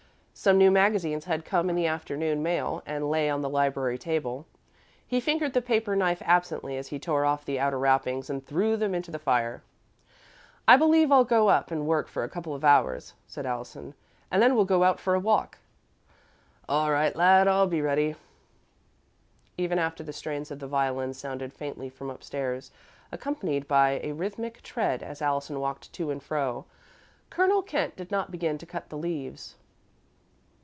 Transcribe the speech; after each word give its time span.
Some 0.33 0.57
new 0.57 0.71
magazines 0.71 1.25
had 1.25 1.45
come 1.45 1.69
in 1.69 1.75
the 1.75 1.85
afternoon 1.85 2.41
mail 2.41 2.81
and 2.87 3.11
lay 3.11 3.29
on 3.29 3.43
the 3.43 3.49
library 3.49 3.99
table. 3.99 4.47
He 5.05 5.19
fingered 5.19 5.53
the 5.53 5.61
paper 5.61 5.95
knife 5.95 6.19
absently 6.25 6.77
as 6.77 6.87
he 6.87 6.97
tore 6.97 7.25
off 7.25 7.45
the 7.45 7.59
outer 7.59 7.77
wrappings 7.77 8.27
and 8.27 8.43
threw 8.43 8.75
them 8.75 8.95
into 8.95 9.11
the 9.11 9.19
fire. 9.19 9.61
"I 10.67 10.77
believe 10.77 11.11
I'll 11.11 11.25
go 11.25 11.49
up 11.49 11.69
and 11.69 11.85
work 11.85 12.07
for 12.07 12.23
a 12.23 12.29
couple 12.29 12.55
of 12.55 12.63
hours," 12.65 13.13
said 13.27 13.45
Allison, 13.45 13.93
"and 14.31 14.41
then 14.41 14.55
we'll 14.55 14.65
go 14.65 14.83
out 14.83 14.99
for 14.99 15.13
a 15.13 15.19
walk." 15.19 15.59
"All 16.67 16.89
right, 16.91 17.15
lad. 17.15 17.47
I'll 17.47 17.67
be 17.67 17.83
ready." 17.83 18.15
Even 19.59 19.77
after 19.77 20.03
the 20.03 20.13
strains 20.13 20.49
of 20.49 20.57
the 20.57 20.65
violin 20.67 21.13
sounded 21.13 21.53
faintly 21.53 21.87
from 21.89 22.09
upstairs, 22.09 22.71
accompanied 23.11 23.67
by 23.67 23.99
a 24.01 24.11
rhythmic 24.13 24.63
tread 24.63 25.03
as 25.03 25.21
Allison 25.21 25.59
walked 25.59 25.93
to 25.93 26.09
and 26.09 26.23
fro, 26.23 26.65
Colonel 27.29 27.61
Kent 27.61 27.95
did 27.95 28.09
not 28.09 28.31
begin 28.31 28.57
to 28.57 28.65
cut 28.65 28.89
the 28.89 28.97
leaves. 28.97 29.53